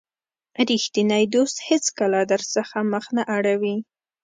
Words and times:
رښتینی 0.67 1.23
دوست 1.35 1.57
هیڅکله 1.67 2.19
درڅخه 2.31 2.79
مخ 2.91 3.05
نه 3.17 3.23
اړوي. 3.37 3.75